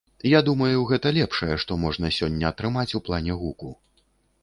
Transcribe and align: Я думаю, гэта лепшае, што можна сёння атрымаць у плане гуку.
Я 0.27 0.39
думаю, 0.47 0.79
гэта 0.91 1.11
лепшае, 1.17 1.51
што 1.65 1.79
можна 1.85 2.13
сёння 2.19 2.51
атрымаць 2.53 2.91
у 3.01 3.07
плане 3.11 3.41
гуку. 3.45 3.69